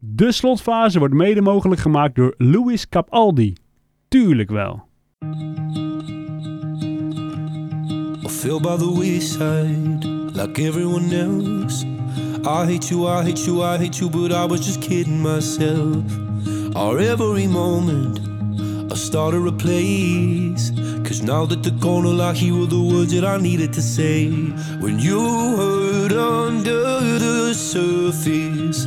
[0.00, 3.52] De slotfase wordt mede mogelijk gemaakt door Louis Capaldi.
[4.08, 4.82] Tuurlijk wel.
[8.24, 11.84] I fell by the wayside like everyone else.
[12.44, 16.04] I hate you, I hate you, I hate you, but I was just kidding myself.
[16.74, 18.20] Our every moment,
[18.92, 20.72] I started a place.
[21.02, 24.28] Cause now that the corner here were the words that I needed to say.
[24.80, 25.20] When you
[25.56, 28.86] hurt under the surface,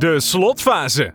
[0.00, 1.12] De slotfase.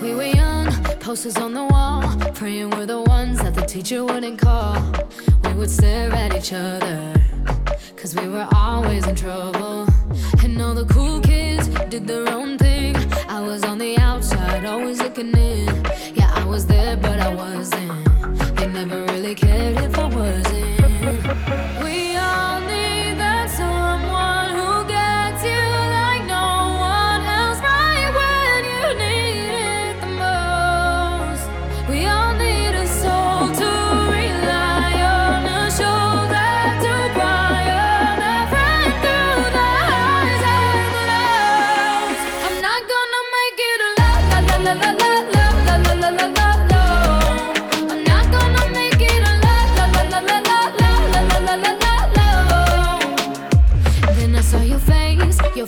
[0.00, 0.70] We were young,
[1.00, 2.02] posters on the wall,
[2.34, 4.76] praying we're the ones that the teacher wouldn't call.
[5.42, 7.12] We would stare at each other,
[7.96, 9.88] cause we were always in trouble.
[10.44, 11.18] And all the cool
[11.88, 12.96] did their own thing.
[13.28, 15.66] I was on the outside, always looking in.
[16.14, 18.56] Yeah, I was there, but I wasn't.
[18.56, 21.84] They never really cared if I wasn't.
[21.84, 22.60] We all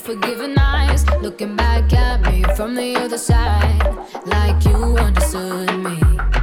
[0.07, 3.83] forgiving eyes, looking back at me from the other side,
[4.27, 6.36] like you understood me.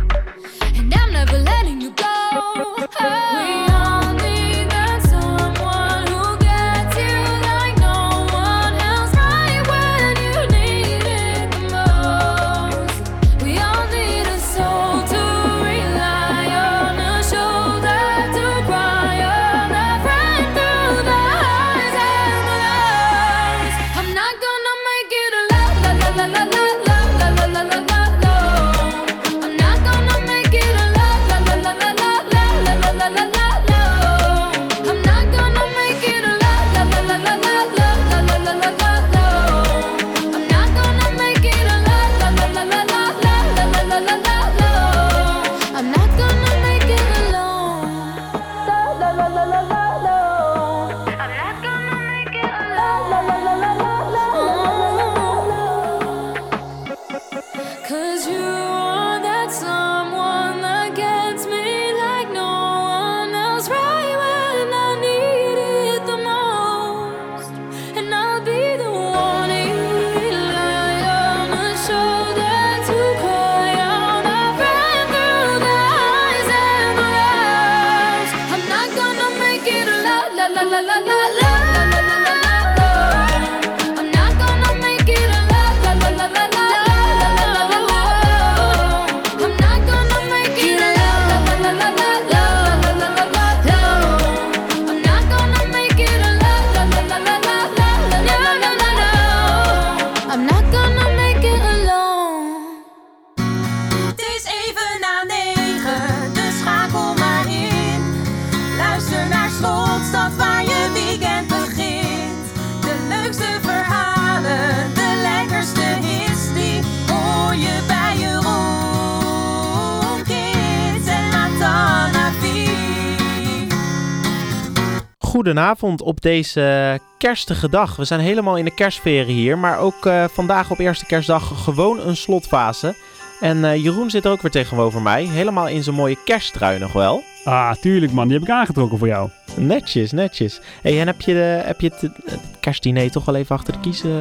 [125.53, 127.95] Goedenavond op deze kerstige dag.
[127.95, 131.99] We zijn helemaal in de kerstsferen hier, maar ook uh, vandaag op eerste kerstdag gewoon
[131.99, 132.95] een slotfase.
[133.39, 136.93] En uh, Jeroen zit er ook weer tegenover mij, helemaal in zijn mooie kersttrui nog
[136.93, 137.23] wel.
[137.43, 139.29] Ah, tuurlijk man, die heb ik aangetrokken voor jou.
[139.57, 140.61] Netjes, netjes.
[140.81, 143.79] Hey, en heb je, de, heb je het, het kerstdiner toch wel even achter de
[143.79, 144.11] kiezen?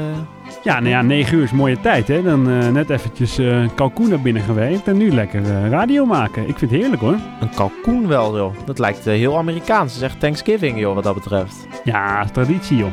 [0.64, 2.22] Ja, nou ja, 9 uur is mooie tijd hè.
[2.22, 6.48] Dan uh, net eventjes uh, kalkoen naar binnen geweest en nu lekker uh, radio maken.
[6.48, 7.16] Ik vind het heerlijk hoor.
[7.40, 8.54] Een kalkoen wel joh.
[8.64, 9.92] Dat lijkt heel Amerikaans.
[9.92, 11.66] Het is echt Thanksgiving joh, wat dat betreft.
[11.84, 12.92] Ja, traditie joh.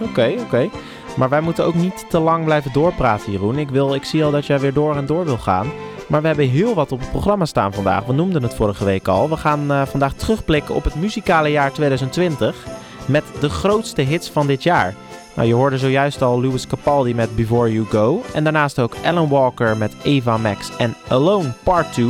[0.00, 0.42] Oké, okay, oké.
[0.42, 0.70] Okay.
[1.16, 3.58] Maar wij moeten ook niet te lang blijven doorpraten Jeroen.
[3.58, 5.70] Ik, wil, ik zie al dat jij weer door en door wil gaan.
[6.08, 8.04] Maar we hebben heel wat op het programma staan vandaag.
[8.04, 9.28] We noemden het vorige week al.
[9.28, 12.66] We gaan uh, vandaag terugblikken op het muzikale jaar 2020
[13.06, 14.94] met de grootste hits van dit jaar.
[15.34, 18.22] Nou, je hoorde zojuist al Louis Capaldi met Before You Go.
[18.34, 22.06] En daarnaast ook Alan Walker met Eva Max en Alone Part 2.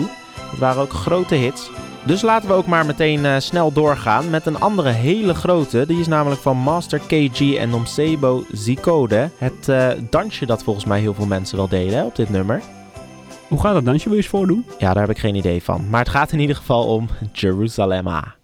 [0.50, 1.70] Dat waren ook grote hits.
[2.06, 5.86] Dus laten we ook maar meteen uh, snel doorgaan met een andere hele grote.
[5.86, 9.30] Die is namelijk van Master KG en Nomsebo Zikode.
[9.38, 12.62] Het uh, dansje dat volgens mij heel veel mensen wel deden hè, op dit nummer.
[13.48, 14.04] Hoe gaat dat dansje?
[14.04, 14.64] Wil je eens voordoen?
[14.78, 15.88] Ja, daar heb ik geen idee van.
[15.90, 18.35] Maar het gaat in ieder geval om Jeruzalemma.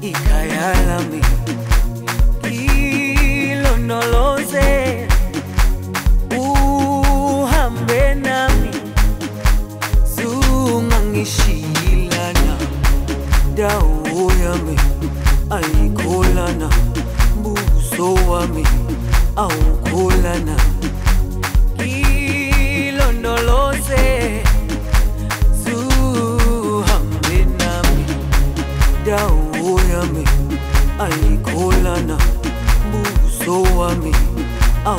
[0.00, 1.20] y callar a mí.
[2.50, 5.06] Hilo no lo sé,
[6.36, 8.70] uhambe nami,
[10.16, 12.56] zungangishilana,
[13.56, 14.76] dawo yami,
[15.50, 16.68] ayikholana,
[17.42, 18.64] buso wami,
[19.36, 20.56] awukholana.
[33.52, 34.12] kuwa mi
[34.84, 34.98] au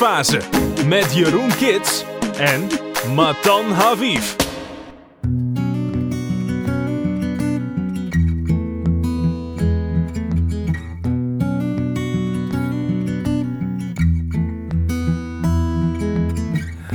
[0.00, 2.04] Met Jeroen Kits
[2.38, 2.68] en
[3.14, 4.34] Matan Haviv.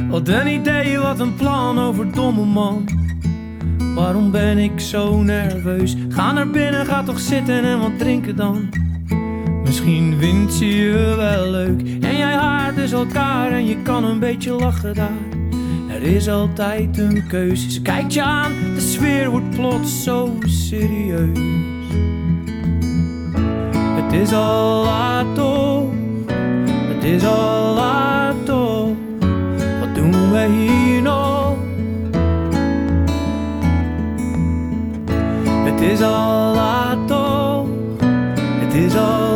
[0.09, 2.88] Wat een idee, wat een plan over domme man.
[3.95, 5.95] Waarom ben ik zo nerveus?
[6.09, 8.69] Ga naar binnen, ga toch zitten en wat drinken dan.
[9.63, 11.94] Misschien vindt ze je wel leuk
[12.91, 15.27] elkaar en je kan een beetje lachen daar.
[15.89, 17.71] Er is altijd een keuze.
[17.71, 21.39] Ze kijkt je aan, de sfeer wordt plots zo serieus.
[23.73, 25.91] Het is al laat toch,
[26.65, 28.65] het is al laat toch.
[30.35, 31.55] we hier nog?
[35.65, 37.67] Het is al laat toch,
[38.59, 39.34] het is al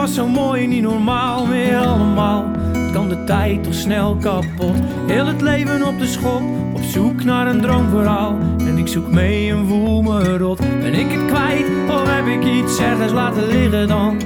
[0.00, 2.44] was zo mooi, niet normaal meer allemaal.
[2.92, 4.76] Kan de tijd toch snel kapot.
[5.06, 6.42] Heel het leven op de schop,
[6.72, 8.36] op zoek naar een droomverhaal.
[8.58, 10.58] En ik zoek mee en voel me rot.
[10.80, 14.20] Ben ik het kwijt of heb ik iets ergens laten liggen dan?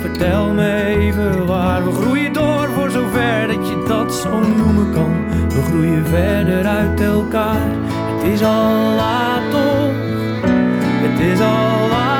[0.00, 1.84] Vertel me even waar.
[1.84, 5.12] We groeien door voor zover dat je dat zo noemen kan.
[5.48, 7.70] We groeien verder uit elkaar.
[8.16, 9.92] Het is al laat toch,
[11.02, 12.11] het is al laat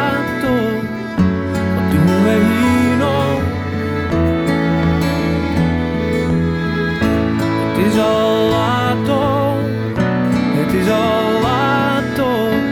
[7.92, 9.56] is al laat toch,
[10.56, 12.62] het is al laat toch.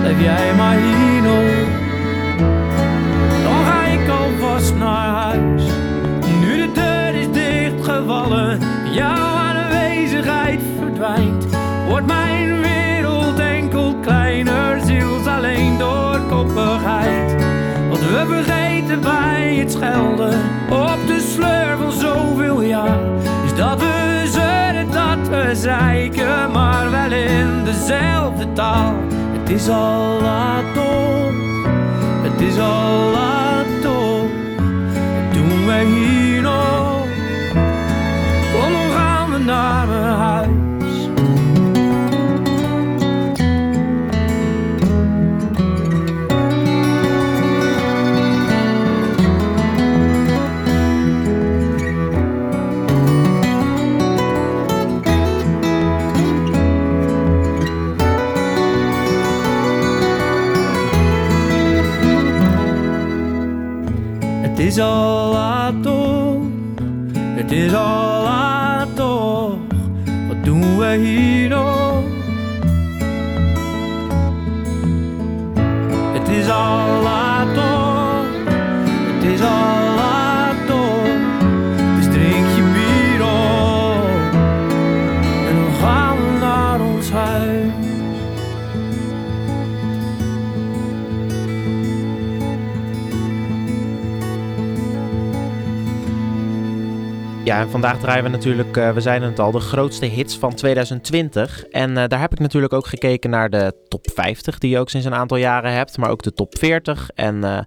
[0.00, 1.68] Blijf jij maar hier nog.
[3.42, 5.62] Dan ga ik alvast naar huis.
[6.40, 8.60] Nu de deur is dichtgevallen,
[8.92, 11.46] jouw aanwezigheid verdwijnt.
[11.88, 17.36] Wordt mijn wereld enkel kleiner, ziels alleen door koppigheid.
[17.90, 20.38] Wat we vergeten bij het schelden
[20.70, 22.98] op de sleur van zoveel jaar
[23.44, 23.89] Is dat we
[25.60, 28.94] zeiken, maar wel in dezelfde taal.
[29.38, 31.32] Het is al laat toch,
[32.22, 36.19] het is al laat Wat doen wij hier
[64.70, 64.78] Het
[97.50, 100.54] Ja, en vandaag draaien we natuurlijk, eh, we zeiden het al, de grootste hits van
[100.54, 101.64] 2020.
[101.64, 104.88] En eh, daar heb ik natuurlijk ook gekeken naar de top 50, die je ook
[104.88, 105.98] sinds een aantal jaren hebt.
[105.98, 107.58] Maar ook de top 40 en eh,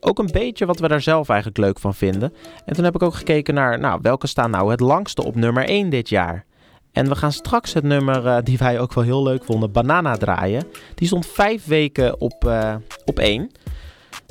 [0.00, 2.32] ook een beetje wat we daar zelf eigenlijk leuk van vinden.
[2.64, 5.64] En toen heb ik ook gekeken naar, nou, welke staan nou het langste op nummer
[5.64, 6.44] 1 dit jaar.
[6.92, 10.64] En we gaan straks het nummer die wij ook wel heel leuk vonden, Banana draaien.
[10.94, 12.52] Die stond vijf weken op,
[13.04, 13.50] op 1.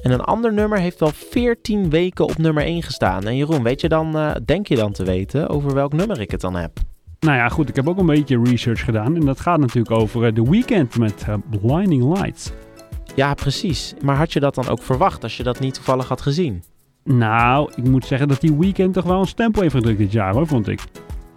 [0.06, 3.24] En een ander nummer heeft wel 14 weken op nummer 1 gestaan.
[3.24, 6.32] En Jeroen, weet je dan, eh, denk je dan te weten over welk nummer ik
[6.32, 6.80] het dan heb?
[7.20, 9.16] Nou ja, goed, ik heb ook een beetje research gedaan.
[9.16, 12.52] En dat gaat natuurlijk over eh, The Weeknd met eh, Blinding Lights.
[13.16, 13.94] Ja, precies.
[14.02, 16.64] Maar had je dat dan ook verwacht als je dat niet toevallig had gezien?
[17.04, 20.34] Nou, ik moet zeggen dat die Weeknd toch wel een stempel heeft gedrukt dit jaar
[20.34, 20.80] hoor, vond ik.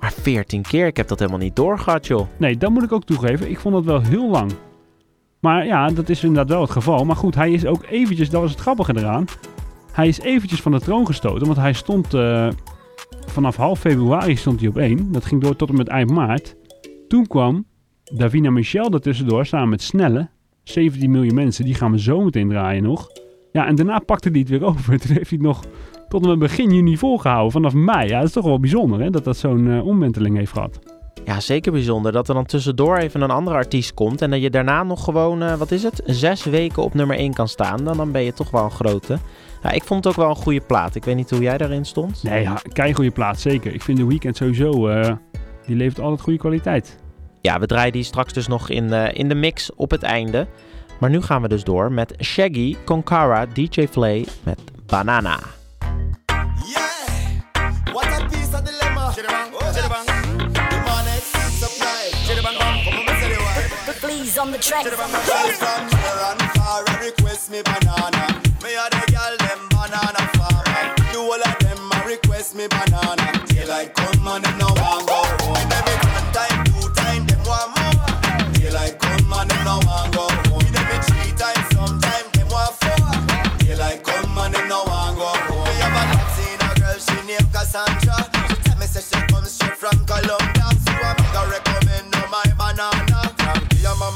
[0.01, 2.27] Maar 14 keer, ik heb dat helemaal niet doorgehad, joh.
[2.37, 3.51] Nee, dat moet ik ook toegeven.
[3.51, 4.53] Ik vond dat wel heel lang.
[5.41, 7.05] Maar ja, dat is inderdaad wel het geval.
[7.05, 9.25] Maar goed, hij is ook eventjes, dat was het grappige eraan.
[9.93, 12.49] Hij is eventjes van de troon gestoten, want hij stond eh,
[13.27, 15.13] vanaf half februari stond hij op 1.
[15.13, 16.57] Dat ging door tot en met eind maart.
[17.09, 17.65] Toen kwam
[18.05, 20.29] Davina Michel er tussendoor samen met Snelle.
[20.63, 23.09] 17 miljoen mensen, die gaan we zo meteen draaien nog.
[23.53, 25.01] Ja, en daarna pakte hij het weer over.
[25.01, 25.65] Toen heeft hij het nog
[26.09, 28.09] tot en met begin juni volgehouden, vanaf mei.
[28.09, 30.98] Ja, dat is toch wel bijzonder hè, dat dat zo'n eh, omwenteling heeft gehad.
[31.29, 34.51] Ja, zeker bijzonder dat er dan tussendoor even een andere artiest komt en dat je
[34.51, 37.85] daarna nog gewoon, eh, wat is het, zes weken op nummer 1 kan staan.
[37.85, 39.19] Dan, dan ben je toch wel een grote.
[39.63, 40.95] Ja, ik vond het ook wel een goede plaat.
[40.95, 42.23] Ik weet niet hoe jij daarin stond.
[42.23, 43.75] Nee, ja, kei goede plaats, zeker.
[43.75, 45.13] Ik vind de weekend sowieso, eh,
[45.67, 46.99] die levert altijd goede kwaliteit.
[47.41, 50.47] Ja, we draaien die straks dus nog in, eh, in de mix op het einde.
[51.01, 55.39] Maar nu gaan we dus door met Shaggy, Konkara, DJ Flay met Banana.
[64.39, 64.87] Please on the track.
[64.87, 68.41] From near and far, a request me banana.
[68.63, 70.95] Me a the girl them banana farmer.
[71.13, 73.47] Do all of them a request me banana.
[73.47, 75.69] Daylight come and them no want go home.
[75.69, 78.55] Them it one time, two time, them want more.
[78.55, 80.71] Daylight come and them no want go home.
[80.71, 83.11] Them it three times, sometime them want four.
[83.59, 85.67] Daylight come and them no want go home.
[85.67, 88.31] Me have a Latina girl, she named Cassandra.
[88.47, 90.78] She tell me say she comes straight from Colombia.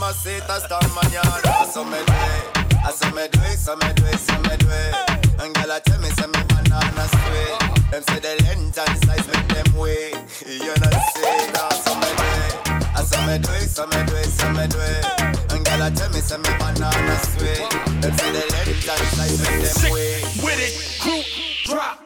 [0.01, 1.67] Understand manana.
[1.71, 4.57] So me do it, I so me do it, so me do it, so me
[4.57, 4.95] do it.
[5.41, 7.59] And girl, I tell me, say me banana sweet.
[7.91, 10.13] Them say the length and size make them way.
[10.47, 12.55] You know say that, so me do it.
[12.97, 15.05] I so me do it, so me do it, so me do it.
[15.53, 17.71] And girl, I tell me, say me banana sweet.
[18.01, 20.23] Them say the length and size make them way.
[20.43, 21.23] With it, crew,
[21.67, 21.99] drop.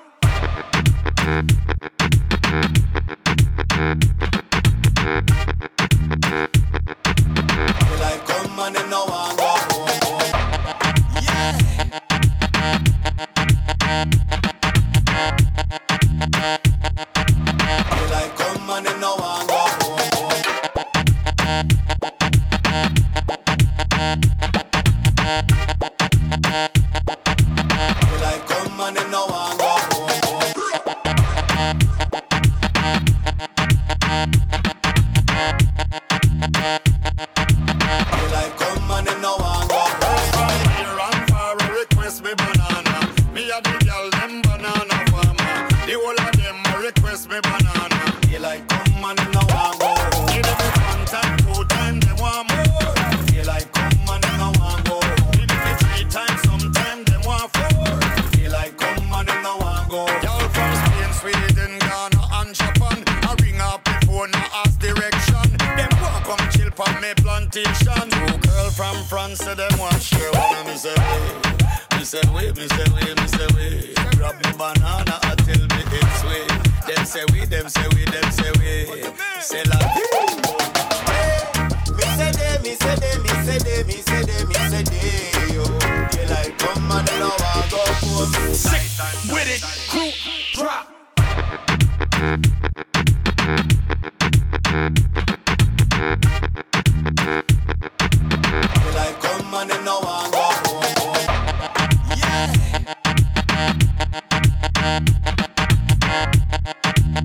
[107.16, 107.24] Right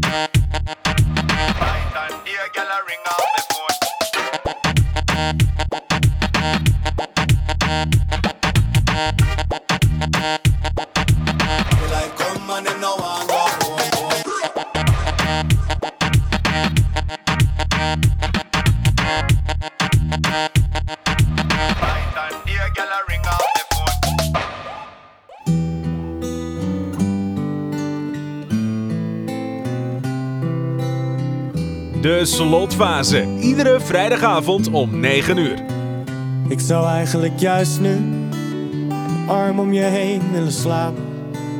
[1.98, 3.42] on, dear gal, ring off the
[5.44, 5.51] phone.
[32.22, 33.28] De slotfase.
[33.40, 35.64] Iedere vrijdagavond om 9 uur.
[36.48, 41.04] Ik zou eigenlijk juist nu een arm om je heen willen slapen.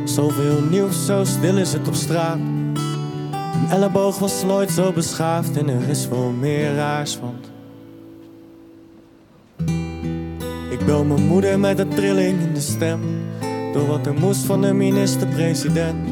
[0.06, 2.38] Zoveel nieuws, zo stil is het op straat.
[2.38, 7.52] Een elleboog was nooit zo beschaafd en er is veel meer raars, want...
[10.70, 13.00] Ik bel mijn moeder met een trilling in de stem.
[13.74, 16.10] Door wat er moest van de minister-president.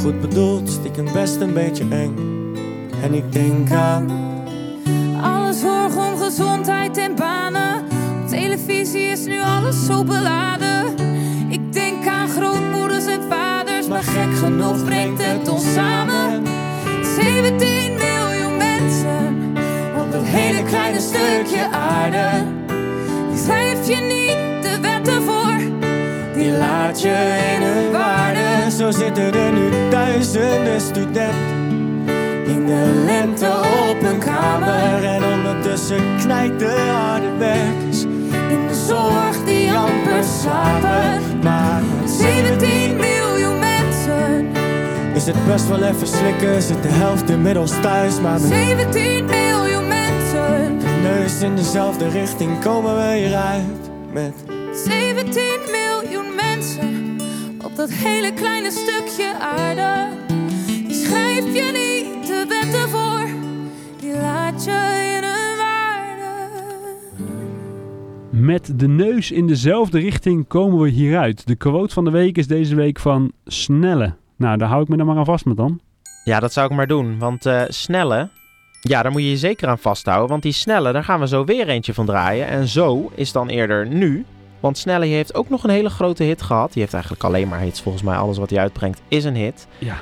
[0.00, 2.33] Goed bedoeld, stiekem best een beetje eng.
[3.04, 4.10] En ik denk aan
[5.22, 7.84] Alle zorg om gezondheid en banen.
[8.22, 10.94] Op televisie is nu alles zo beladen.
[11.48, 16.42] Ik denk aan grootmoeders en vaders, maar gek genoeg brengt het ons samen.
[17.16, 19.52] 17 miljoen mensen
[19.98, 22.28] op dat hele kleine stukje aarde.
[23.30, 25.56] Die schrijf je niet de wetten voor,
[26.34, 28.70] Die laat je in hun waarde.
[28.70, 31.53] Zo zitten er nu duizenden studenten
[32.66, 33.50] de lente
[33.90, 35.04] op hun kamer.
[35.04, 38.02] En ondertussen knijpt de harde werkers
[38.50, 41.20] in de zorg die amper slapen.
[41.42, 44.46] Maar met 17 miljoen mensen.
[45.14, 46.62] is het best wel even slikken.
[46.62, 50.76] Zit de helft inmiddels thuis, maar met 17 miljoen mensen.
[51.02, 53.90] neus in dezelfde richting komen we hieruit.
[54.12, 54.34] Met
[54.84, 57.18] 17 miljoen mensen
[57.64, 60.08] op dat hele kleine stukje aarde.
[60.86, 61.93] Die schrijf je niet
[64.20, 66.32] laat je in hun waarde.
[68.30, 71.46] Met de neus in dezelfde richting komen we hieruit.
[71.46, 74.14] De quote van de week is deze week van Snelle.
[74.36, 75.80] Nou, daar hou ik me dan maar aan vast met dan.
[76.24, 77.18] Ja, dat zou ik maar doen.
[77.18, 78.28] Want eh, snelle,
[78.80, 80.28] ja, daar moet je je zeker aan vasthouden.
[80.28, 82.46] Want die snelle, daar gaan we zo weer eentje van draaien.
[82.46, 84.24] En zo is dan eerder nu.
[84.60, 86.72] Want Snelle heeft ook nog een hele grote hit gehad.
[86.72, 87.80] Die heeft eigenlijk alleen maar hits.
[87.82, 89.66] Volgens mij alles wat hij uitbrengt is een hit.
[89.78, 89.96] Ja.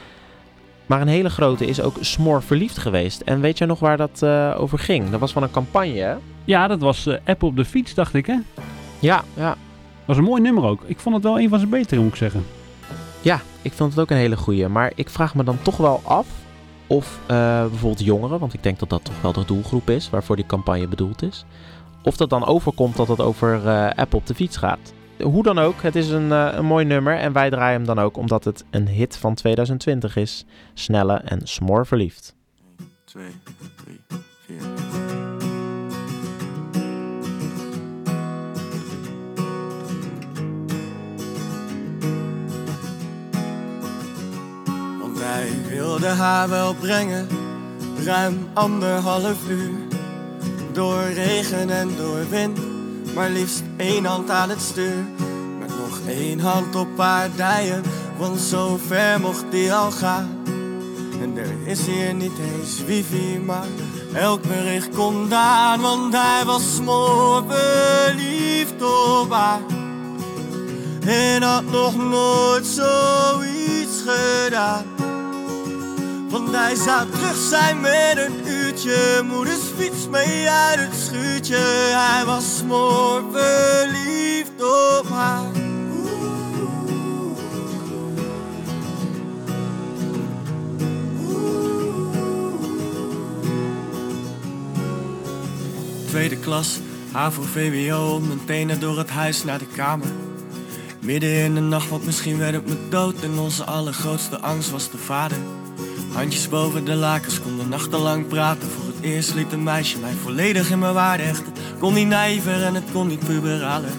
[0.93, 3.21] Maar een hele grote is ook Smoor verliefd geweest.
[3.21, 5.11] En weet je nog waar dat eh, over ging?
[5.11, 6.15] Dat was van een campagne, hè?
[6.45, 8.39] Ja, dat was eh Apple op de fiets, dacht ik, hè?
[8.99, 9.57] Ja, ja.
[10.05, 10.83] Was een mooi nummer ook.
[10.87, 12.45] Ik vond het wel een van zijn betere, moet ik zeggen.
[13.21, 14.69] Ja, ik vond het ook een hele goeie.
[14.69, 16.27] Maar ik vraag me dan toch wel af
[16.87, 20.37] of eh, bijvoorbeeld jongeren, want ik denk dat dat toch wel de doelgroep is waarvoor
[20.37, 21.45] die campagne bedoeld is.
[22.03, 24.93] Of dat dan overkomt dat het over eh app op de fiets gaat.
[25.23, 27.99] Hoe dan ook, het is een, eh, een mooi nummer en wij draaien hem dan
[27.99, 30.45] ook omdat het een hit van 2020 is.
[30.75, 32.35] Snelle en smoor verliefd.
[33.05, 33.25] 2,
[33.85, 34.01] 3,
[34.47, 34.57] 4.
[45.01, 47.27] Want hij wilde haar wel brengen,
[48.05, 49.79] ruim anderhalf uur.
[50.73, 52.59] Door regen en door wind,
[53.15, 55.05] maar liefst één hand aan het stuur.
[55.59, 57.83] Met nog één hand op haar dijen,
[58.19, 60.41] want zo ver mocht die al gaan.
[61.21, 63.67] En er is hier niet eens wifi, maar
[64.15, 65.81] elk bericht komt aan.
[65.81, 69.37] Want hij was smoor verliefd op.
[71.07, 74.92] En had nog nooit zoiets gedaan.
[76.33, 79.23] Want hij zou terug zijn met een uurtje.
[79.25, 81.57] Moeders fiets mee uit het schuurtje.
[81.95, 85.51] Hij was smoor verliefd op haar.
[96.07, 96.79] Tweede klas,
[97.13, 100.09] HAVO, VWO, mijn tenen door het huis naar de kamer.
[101.01, 103.23] Midden in de nacht, want misschien werd het me dood.
[103.23, 105.39] En onze allergrootste angst was de vader.
[106.13, 108.71] Handjes boven de lakens, konden nachtenlang praten.
[108.71, 111.53] Voor het eerst liet een meisje mij volledig in mijn waarde hechten.
[111.79, 113.93] Kon niet naïver en het kon niet puberaler.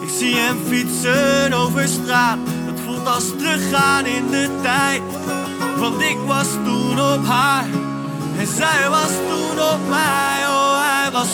[0.00, 2.38] Ik zie hem fietsen over straat.
[2.66, 5.02] Het voelt als teruggaan in de tijd.
[5.78, 7.64] Want ik was toen op haar.
[8.38, 10.46] En zij was toen op mij.
[10.46, 11.28] Oh, hij was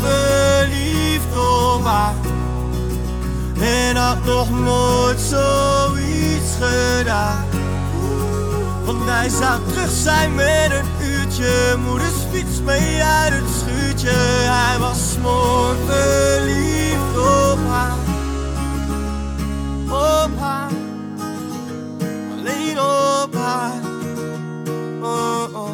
[0.00, 2.14] verliefd op haar.
[3.60, 7.49] En had nog nooit zoiets gedaan.
[8.98, 11.76] Hij zou terug zijn met een uurtje.
[11.86, 14.10] Moeders fiets mee uit het schuurtje.
[14.10, 17.96] Hij was smoor verliefd op haar.
[19.88, 20.70] Op haar.
[22.38, 23.80] Alleen op haar.
[25.02, 25.70] Oh, oh.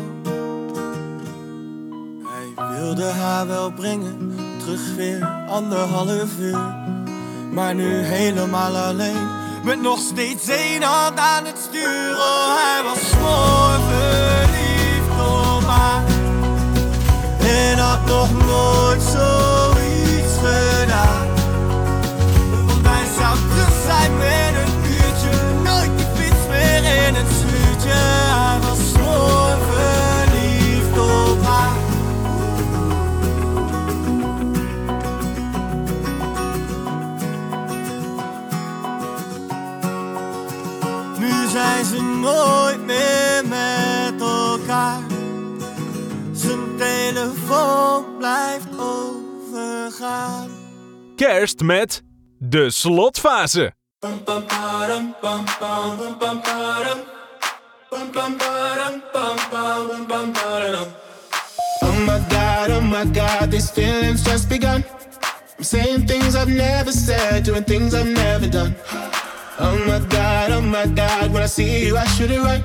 [2.24, 4.35] Hij wilde haar wel brengen.
[4.59, 6.74] Terug weer anderhalf uur.
[7.52, 9.45] Maar nu helemaal alleen.
[9.66, 12.16] Met nog steeds één hand aan het stuur.
[12.16, 16.05] Oh, hij was mooi verliefd op haar.
[17.38, 19.45] En had nog nooit zoiets
[50.00, 50.50] overgaan.
[51.16, 52.02] Kerst met
[52.38, 53.74] de slotfase.
[54.00, 54.09] Oh
[62.04, 64.85] my god, oh my god, these feelings just begun.
[65.59, 68.74] I'm saying things I've never said, doing things I've never done.
[69.59, 72.64] Oh my god, oh my god, when I see you, I should it right.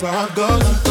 [0.00, 0.89] Cause my heart goes.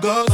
[0.00, 0.33] Goes.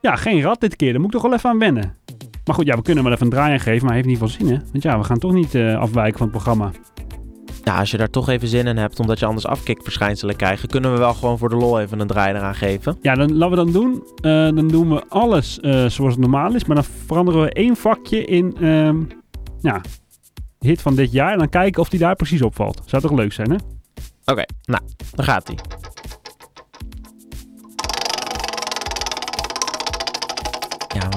[0.00, 0.90] Ja, geen rat dit keer.
[0.90, 1.96] Daar moet ik toch wel even aan wennen.
[2.44, 4.28] Maar goed, ja, we kunnen wel even een draai aan geven, maar heeft niet veel
[4.28, 4.58] zin, hè?
[4.72, 6.70] Want ja, we gaan toch niet eh, afwijken van het programma.
[7.64, 10.92] Ja, als je daar toch even zin in hebt, omdat je anders afkikverschijnselen krijgt, kunnen
[10.92, 12.98] we wel gewoon voor de lol even een draai eraan geven.
[13.02, 14.02] Ja, dan laten we dan doen.
[14.16, 17.76] Eh, dan doen we alles eh, zoals het normaal is, maar dan veranderen we één
[17.76, 18.96] vakje in, ehm,
[19.60, 19.80] ja,
[20.58, 21.32] hit van dit jaar.
[21.32, 22.82] En dan kijken of die daar precies opvalt.
[22.84, 23.56] Zou toch leuk zijn, hè?
[24.24, 24.82] Oké, nou,
[25.14, 25.79] dan gaat hij.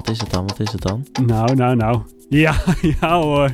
[0.03, 0.47] Wat is het dan?
[0.47, 1.05] Wat is het dan?
[1.25, 2.01] Nou, nou, nou.
[2.29, 2.55] Ja,
[2.99, 3.49] ja hoor.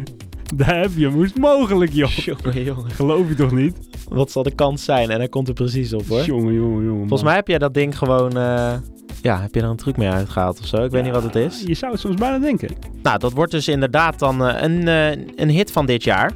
[0.55, 1.09] Daar heb je.
[1.09, 2.09] Moest mogelijk, joh.
[2.25, 2.91] Jongen, jongen.
[2.91, 3.77] Geloof je toch niet?
[4.09, 5.09] Wat zal de kans zijn?
[5.09, 6.23] En hij komt er precies op hoor.
[6.23, 6.99] Jongen, jongen, jongen.
[6.99, 8.37] Volgens mij heb jij dat ding gewoon.
[8.37, 8.73] eh,
[9.21, 10.83] ja, heb je er een truc mee uitgehaald of zo?
[10.83, 11.63] Ik weet niet wat het is.
[11.65, 12.69] Je zou het soms bijna denken.
[13.03, 16.31] Nou, dat wordt dus inderdaad dan eh, een, eh, een hit van dit jaar.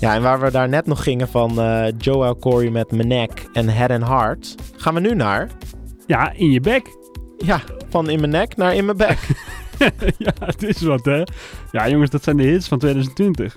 [0.00, 3.68] Ja, en waar we daar net nog gingen van eh Joel Corey met Mijn en
[3.68, 5.50] Head and Heart, gaan we nu naar.
[6.06, 6.96] Ja, in je bek.
[7.38, 7.60] Ja,
[7.92, 9.18] van in mijn nek naar in mijn bek.
[10.18, 11.22] ja, het is wat, hè?
[11.72, 13.56] Ja, jongens, dat zijn de hits van 2020.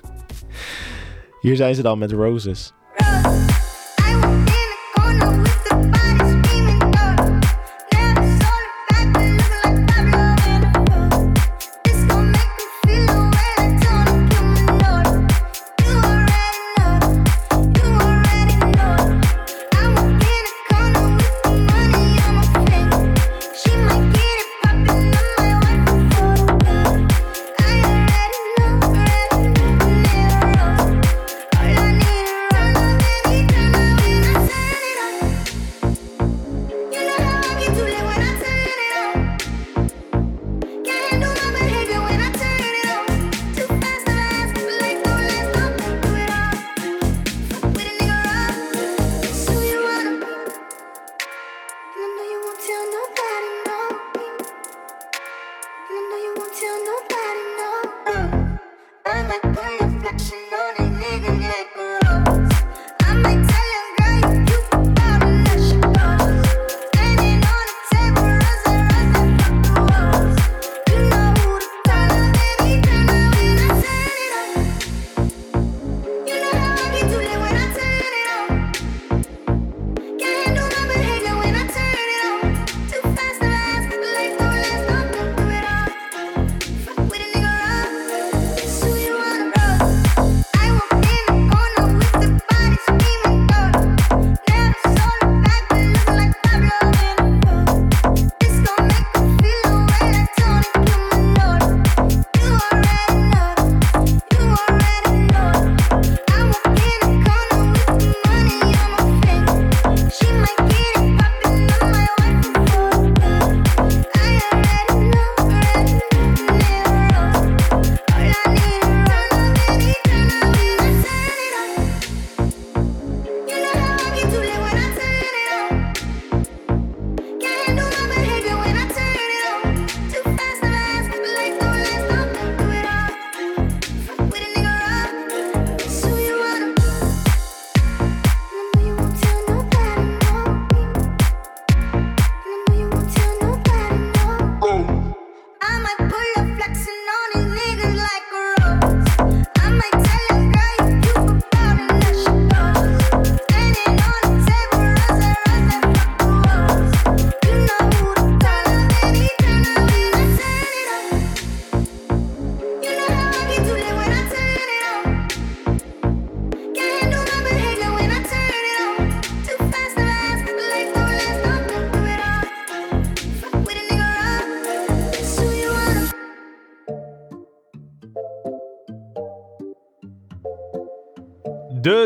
[1.40, 2.72] Hier zijn ze dan met Roses.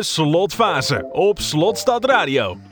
[0.02, 2.69] Slotfase op Slotstad Radio.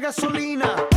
[0.00, 0.89] Gasolina.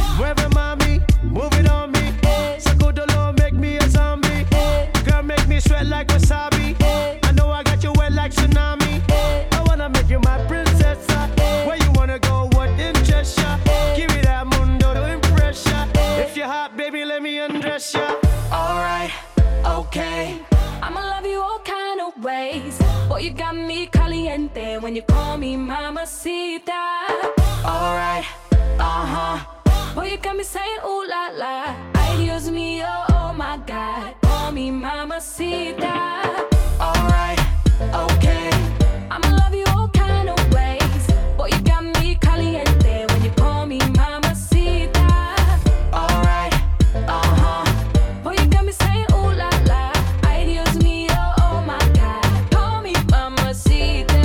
[30.33, 31.75] Got me saying ooh la la.
[31.93, 34.15] Ay Dios mío, oh my God.
[34.21, 36.23] Call me mamacita.
[36.79, 37.39] Alright,
[37.93, 38.49] okay.
[39.11, 41.05] I'ma love you all kind of ways.
[41.37, 45.05] Boy, you got me caliente when you call me mamacita.
[45.93, 46.53] Alright,
[47.07, 47.63] uh huh.
[48.23, 49.91] Boy, you got me saying ooh la la.
[50.25, 52.25] Ay Dios mío, oh my God.
[52.49, 54.23] Call me mamacita.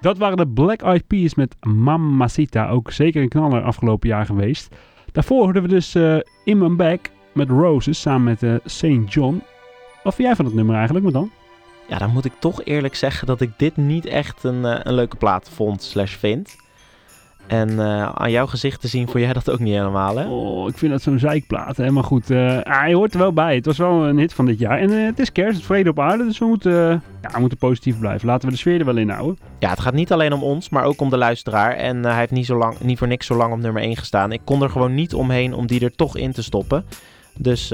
[0.00, 2.68] Dat waren de Black Eyed Peas met Mamacita.
[2.68, 4.74] Ook zeker een knaller afgelopen jaar geweest.
[5.12, 9.12] Daarvoor hoorden we dus eh, In My Back met Roses samen met eh St.
[9.12, 9.42] John.
[10.02, 11.30] Wat vind jij van het nummer eigenlijk, maar dan?
[11.88, 14.94] Ja, dan moet ik toch eerlijk zeggen dat ik dit niet echt een, eh, een
[14.94, 16.56] leuke plaat vond slash vind.
[17.46, 20.26] En eh, aan jouw gezicht te zien, vond jij dat ook niet helemaal, hè?
[20.26, 21.76] Oh, ik vind dat zo'n zeikplaat.
[21.76, 21.90] Hè?
[21.90, 23.54] Maar goed, eh, ah, hij hoort er wel bij.
[23.54, 24.78] Het was wel een hit van dit jaar.
[24.78, 26.24] En eh, het is kerst, het vrede op aarde.
[26.24, 26.72] Dus we moeten,
[27.22, 28.26] ja, we moeten positief blijven.
[28.26, 29.38] Laten we de sfeer er wel in houden.
[29.58, 31.76] Ja, het gaat niet alleen om ons, maar ook om de luisteraar.
[31.76, 34.32] En hij heeft niet, zo lang, niet voor niks zo lang op nummer 1 gestaan.
[34.32, 36.84] Ik kon er gewoon niet omheen om die er toch in te stoppen.
[37.38, 37.68] Dus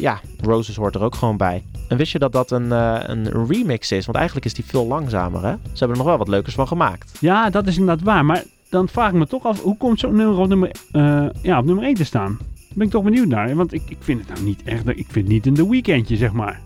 [0.00, 1.62] ja, Roses hoort er ook gewoon bij.
[1.88, 2.70] En wist je dat dat een,
[3.10, 4.04] een remix is?
[4.04, 5.52] Want eigenlijk is die veel langzamer, hè?
[5.62, 7.16] Ze hebben er nog wel wat leukers van gemaakt.
[7.20, 8.24] Ja, dat is inderdaad waar.
[8.24, 8.42] Maar
[8.74, 11.64] dan vraag ik me toch af, hoe komt zo'n nummer op nummer, eh, ja, op
[11.64, 12.36] nummer 1 te staan?
[12.38, 13.54] Daar ben ik toch benieuwd naar.
[13.54, 16.16] Want ik, ik vind het nou niet echt, ik vind het niet in de weekendje,
[16.16, 16.60] zeg maar.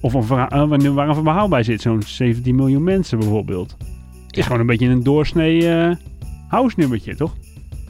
[0.00, 1.80] Of een verhaal, eh, wanneer- waar een verhaal bij zit.
[1.80, 3.76] Zo'n 17 miljoen mensen bijvoorbeeld.
[4.26, 5.94] Het is gewoon een beetje een doorsnee eh
[6.48, 7.34] house nummertje, toch?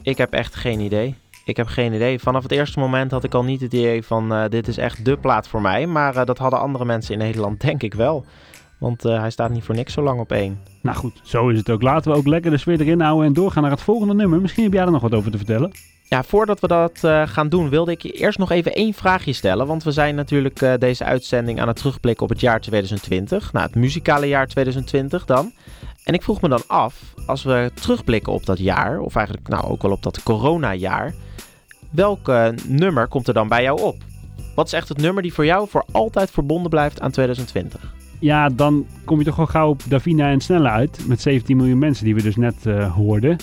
[0.01, 1.15] Ik heb echt geen idee.
[1.45, 2.19] Ik heb geen idee.
[2.19, 5.05] Vanaf het eerste moment had ik al niet het idee van eh, dit is echt
[5.05, 5.87] de plaat voor mij.
[5.87, 8.25] Maar eh, dat hadden andere mensen in Nederland denk ik wel.
[8.79, 10.59] Want eh, hij staat niet voor niks zo lang op één.
[10.81, 11.81] Nou goed, zo is het ook.
[11.81, 14.41] Laten we ook lekker de sfeer erin houden en doorgaan naar het volgende nummer.
[14.41, 15.71] Misschien heb jij er nog wat over te vertellen.
[16.03, 19.33] Ja, voordat we dat eh, gaan doen, wilde ik je eerst nog even één vraagje
[19.33, 19.67] stellen.
[19.67, 23.53] Want we zijn natuurlijk eh, deze uitzending aan het terugblikken op het jaar 2020.
[23.53, 25.53] Nou, het muzikale jaar 2020 dan.
[26.03, 29.63] En ik vroeg me dan af, als we terugblikken op dat jaar, of eigenlijk nou
[29.63, 31.13] ook wel op dat coronajaar,
[31.89, 32.31] welk
[32.67, 33.95] nummer komt er dan bij jou op?
[34.55, 37.98] Wat is echt het nummer die voor jou voor altijd verbonden blijft aan 2020?
[38.19, 41.07] Ja, dan kom je toch wel gauw op Davina en Snelle uit.
[41.07, 43.37] Met 17 miljoen mensen die we dus net eh, hoorden.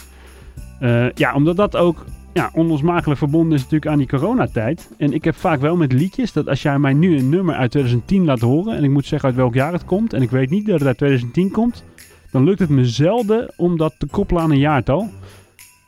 [0.81, 4.91] Eh, ja, omdat dat ook ja, onlosmakelijk verbonden is natuurlijk aan die coronatijd.
[4.99, 7.71] En ik heb vaak wel met liedjes dat als jij mij nu een nummer uit
[7.71, 8.77] 2010 laat horen...
[8.77, 10.13] en ik moet zeggen uit welk jaar het komt...
[10.13, 11.85] en ik weet niet dat het uit 2010 komt...
[12.31, 15.09] dan lukt het me zelden om dat te koppelen aan een jaartal.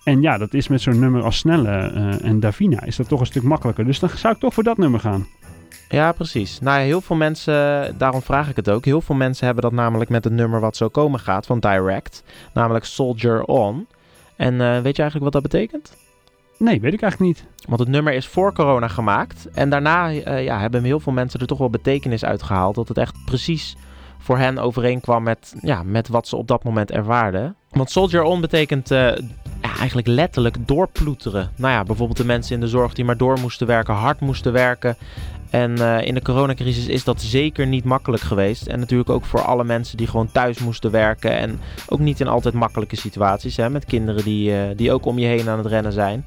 [0.05, 3.21] En ja, dat is met zo'n nummer als Snelle eh, en Davina is dat toch
[3.21, 3.85] een stuk makkelijker.
[3.85, 5.27] Dus dan zou ik toch voor dat nummer gaan.
[5.89, 6.61] Ja, precies.
[6.61, 8.85] Nou, heel veel mensen, daarom vraag ik het ook.
[8.85, 12.23] Heel veel mensen hebben dat namelijk met het nummer wat zo komen gaat van Direct.
[12.53, 13.87] Namelijk Soldier On.
[14.37, 15.97] En eh, weet je eigenlijk wat dat betekent?
[16.59, 17.49] Nee, weet ik eigenlijk niet.
[17.69, 19.49] Want het nummer is voor corona gemaakt.
[19.53, 22.75] En daarna eh, ja, hebben heel veel mensen er toch wel betekenis uit gehaald.
[22.75, 23.77] Dat het echt precies
[24.19, 27.57] voor hen overeenkwam met, ja, met wat ze op dat moment ervaarden.
[27.71, 28.99] Want Soldier On betekent eh,
[29.63, 31.51] ja, eigenlijk letterlijk doorploeteren.
[31.57, 34.53] Nou ja, bijvoorbeeld de mensen in de zorg die maar door moesten werken, hard moesten
[34.53, 34.97] werken.
[35.51, 38.67] En eh, in de coronacrisis is dat zeker niet makkelijk geweest.
[38.67, 41.31] En natuurlijk ook voor alle mensen die gewoon thuis moesten werken.
[41.31, 43.57] En ook niet in altijd makkelijke situaties.
[43.57, 46.25] Hè, met kinderen die, eh, die ook om je heen aan het rennen zijn.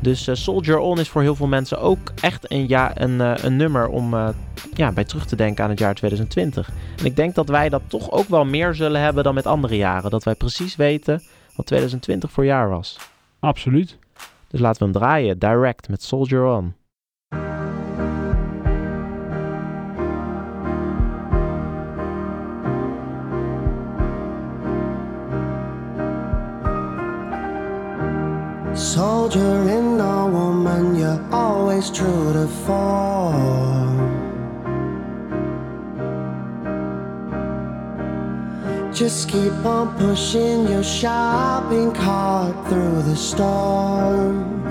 [0.00, 3.56] Dus eh, Soldier On is voor heel veel mensen ook echt een, ja, een, een
[3.56, 4.34] nummer om
[4.74, 6.70] ja, bij terug te denken aan het jaar 2020.
[6.98, 9.76] En ik denk dat wij dat toch ook wel meer zullen hebben dan met andere
[9.76, 10.10] jaren.
[10.10, 11.22] Dat wij precies weten
[11.54, 12.98] wat 2020 voor jaar was.
[13.40, 13.98] Absoluut.
[14.48, 15.38] Dus laten we hem draaien.
[15.38, 16.74] Direct met Soldier On.
[28.94, 33.96] Soldier in a woman, you're always true to form.
[38.94, 44.62] Just keep on pushing your shopping cart through the storm.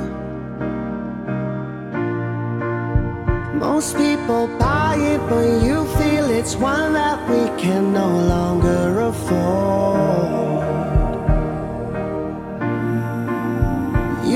[3.59, 10.54] Most people buy it, but you feel it's one that we can no longer afford.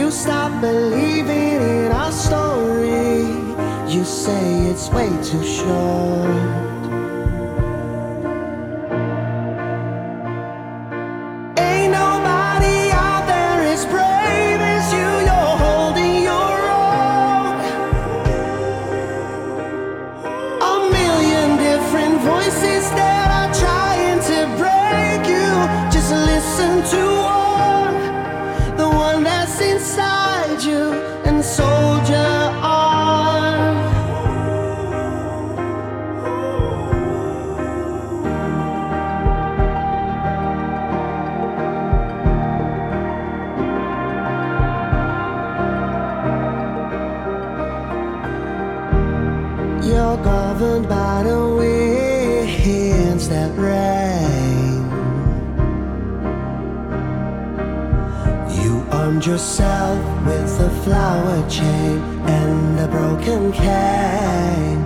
[0.10, 3.28] You stop believing in our story.
[3.94, 6.69] You say it's way too short.
[59.40, 64.79] Yourself with a flower chain and a broken cane.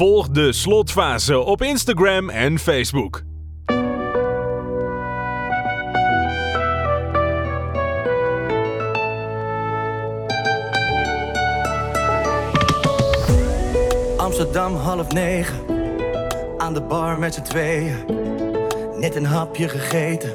[0.00, 3.22] Volg de slotfase op Instagram en Facebook.
[14.16, 15.56] Amsterdam half negen,
[16.58, 17.94] aan de bar met z'n tweeën.
[18.96, 20.30] Net een hapje gegeten,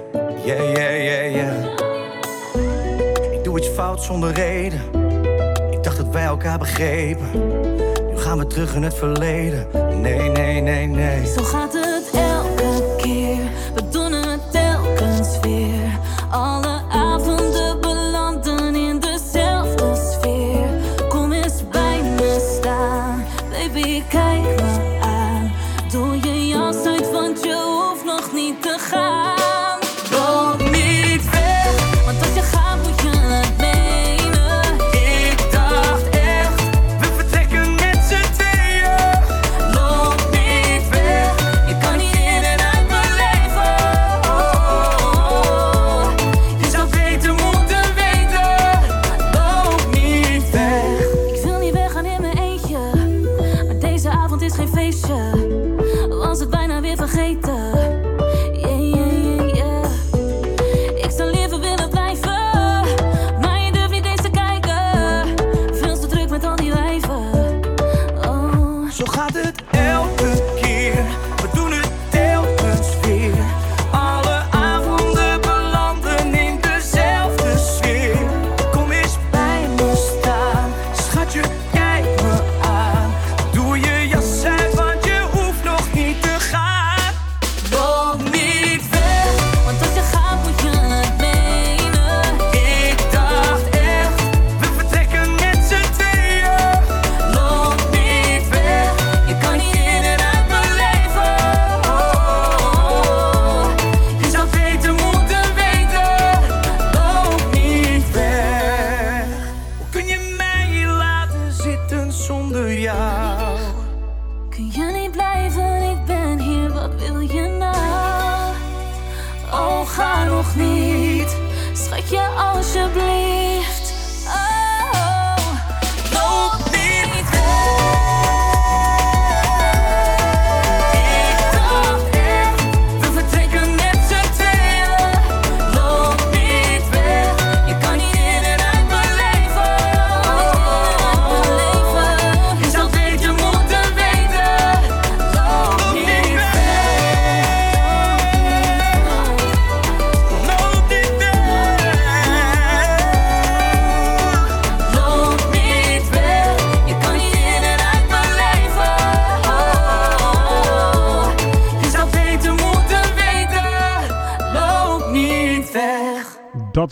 [0.45, 1.63] yeah, yeah, yeah, yeah.
[3.33, 4.81] Ik doe iets fout zonder reden,
[5.71, 7.74] ik dacht dat wij elkaar begrepen.
[8.25, 9.67] Gaan we terug in het verleden,
[10.01, 11.25] nee, nee, nee, nee.
[11.25, 11.84] Zo gaat het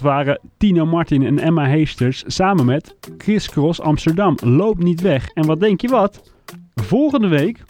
[0.03, 4.37] waren Tina Martin en Emma Heesters samen met Chris Cross Amsterdam.
[4.43, 5.29] Loop niet weg.
[5.29, 6.31] En wat denk je wat?
[6.75, 7.63] Volgende week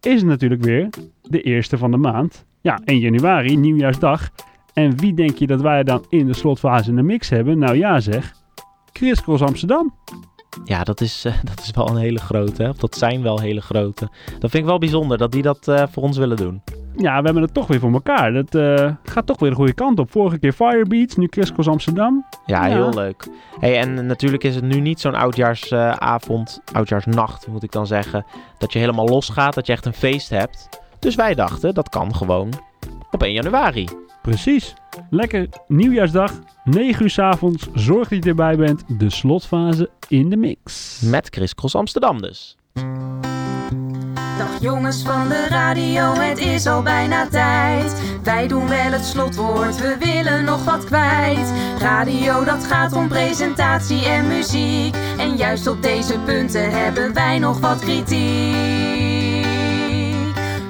[0.00, 0.88] is het natuurlijk weer
[1.22, 2.44] de eerste van de maand.
[2.60, 4.28] Ja, 1 januari, nieuwjaarsdag.
[4.72, 7.58] En wie denk je dat wij dan in de slotfase in de mix hebben?
[7.58, 8.32] Nou ja zeg,
[8.92, 9.94] Chris Cross Amsterdam.
[10.64, 12.68] Ja, dat is, eh, dat is wel een hele grote.
[12.68, 14.08] Of dat zijn wel hele grote.
[14.38, 16.62] Dat vind ik wel bijzonder dat die dat eh, voor ons willen doen.
[17.00, 18.32] Ja, we hebben het toch weer voor elkaar.
[18.32, 20.10] Dat eh, gaat toch weer de goede kant op.
[20.10, 22.24] Vorige keer Firebeats, nu Chris Cross Amsterdam.
[22.46, 22.74] Ja, Ja.
[22.74, 23.28] heel leuk.
[23.60, 28.24] Hey, en natuurlijk is het nu niet zo'n oudjaarsavond, oudjaarsnacht moet ik dan zeggen,
[28.58, 30.68] dat je helemaal losgaat, dat je echt een feest hebt.
[30.98, 32.52] Dus wij dachten, dat kan gewoon
[33.10, 33.88] op 1 januari.
[34.22, 34.74] Precies.
[35.10, 36.32] Lekker nieuwjaarsdag,
[36.64, 37.68] 9 uur s avonds.
[37.74, 38.84] Zorg dat je erbij bent.
[38.98, 41.00] De slotfase in de mix.
[41.00, 42.56] Met Chris Cross Amsterdam dus.
[44.48, 47.92] Dag jongens van de radio, het is al bijna tijd.
[48.22, 51.52] Wij doen wel het slotwoord, we willen nog wat kwijt.
[51.78, 54.96] Radio dat gaat om presentatie en muziek.
[55.18, 58.56] En juist op deze punten hebben wij nog wat kritiek.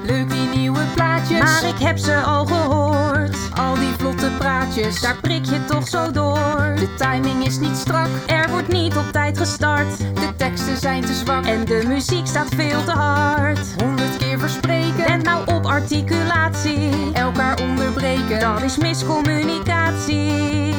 [0.03, 3.37] Leuk die nieuwe plaatjes, maar ik heb ze al gehoord.
[3.55, 3.93] Al die
[4.39, 6.75] praatjes, daar prik je toch zo door.
[6.77, 9.99] De timing is niet strak, er wordt niet op tijd gestart.
[9.99, 13.61] De teksten zijn te zwak en de muziek staat veel te hard.
[13.83, 17.13] Honderd keer verspreken, en nou op articulatie.
[17.13, 20.75] Elkaar onderbreken, dat is miscommunicatie.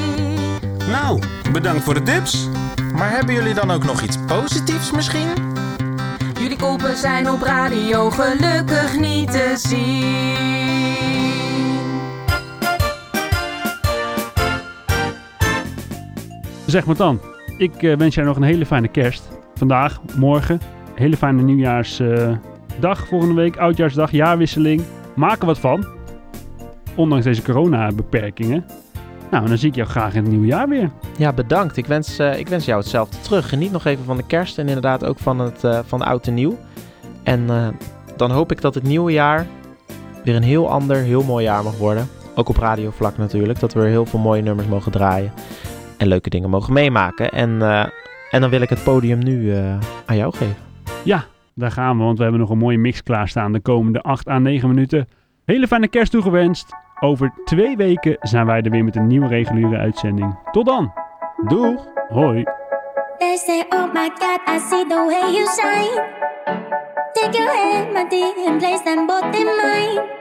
[0.87, 2.47] Nou, bedankt voor de tips.
[2.93, 5.27] Maar hebben jullie dan ook nog iets positiefs misschien?
[6.39, 11.18] Jullie koppen zijn op radio gelukkig niet te zien.
[16.69, 17.19] Zeg maar dan,
[17.57, 19.29] ik eh, wens jij nog een hele fijne kerst.
[19.55, 20.59] Vandaag, morgen,
[20.93, 22.35] hele fijne nieuwjaars, eh,
[22.81, 24.81] volgende week, oudjaarsdag, jaarwisseling.
[25.15, 25.85] Maak er wat van.
[26.95, 28.65] Ondanks deze coronabeperkingen.
[29.31, 30.89] Nou, dan zie ik jou graag in het nieuwe jaar weer.
[31.17, 31.77] Ja, bedankt.
[31.77, 33.49] Ik wens, eh, ik wens jou hetzelfde terug.
[33.49, 36.57] Geniet nog even van de kerst en inderdaad ook van het van oud en nieuw.
[37.23, 37.47] En
[38.17, 39.47] dan hoop ik dat het nieuwe jaar
[40.23, 42.07] weer een heel ander, heel mooi jaar mag worden.
[42.35, 43.59] Ook op radiovlak natuurlijk.
[43.59, 45.33] Dat we weer heel veel mooie nummers mogen draaien.
[45.99, 47.31] En leuke dingen mogen meemaken.
[47.31, 47.85] En, eh,
[48.31, 50.55] en dan wil ik het podium nu eh, aan jou geven.
[51.03, 51.25] Ja,
[51.55, 54.39] daar gaan we, want we hebben nog een mooie mix klaarstaan de komende 8 à
[54.39, 55.07] 9 minuten.
[55.45, 56.73] Hele fijne kerst toegewenst.
[56.99, 60.39] Over twee weken zijn wij er weer met een nieuwe reguliere uitzending.
[60.51, 60.91] Tot dan.
[61.47, 61.87] Doeg.
[62.09, 62.43] Hoi.
[63.17, 66.03] They say, oh my God, I see the way you shine.
[67.13, 70.19] Take your hand, my dear, and place them both in mine.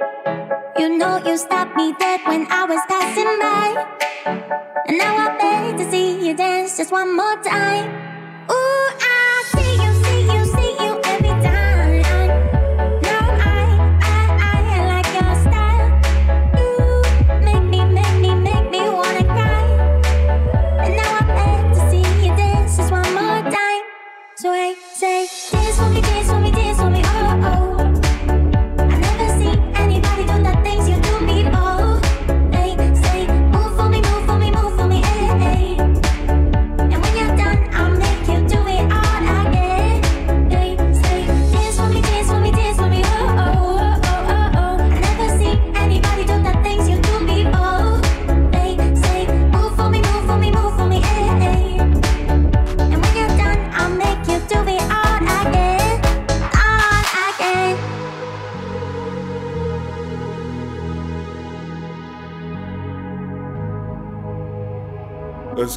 [0.78, 3.68] You know you stopped me dead when I was passing by.
[4.86, 7.90] And now I beg to see you dance just one more time.
[8.48, 12.04] Ooh, I see you, see you, see you every time.
[13.42, 13.62] I,
[14.14, 15.90] I, I like your style.
[16.62, 17.02] Ooh,
[17.42, 19.64] make me, make me, make me wanna cry.
[20.84, 23.82] And now I beg to see you dance just one more time.
[24.36, 25.26] So I say,